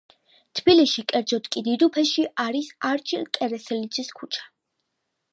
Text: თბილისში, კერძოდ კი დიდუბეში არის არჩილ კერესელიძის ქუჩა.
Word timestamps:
თბილისში, 0.59 1.01
კერძოდ 1.11 1.49
კი 1.55 1.61
დიდუბეში 1.67 2.25
არის 2.43 2.69
არჩილ 2.91 3.27
კერესელიძის 3.37 4.09
ქუჩა. 4.21 4.49